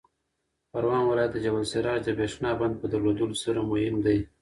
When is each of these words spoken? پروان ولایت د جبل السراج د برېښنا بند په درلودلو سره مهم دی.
پروان 0.71 1.03
ولایت 1.07 1.31
د 1.33 1.37
جبل 1.43 1.61
السراج 1.65 1.99
د 2.05 2.09
برېښنا 2.17 2.51
بند 2.59 2.73
په 2.81 2.85
درلودلو 2.93 3.35
سره 3.43 3.59
مهم 3.71 3.95
دی. 4.05 4.19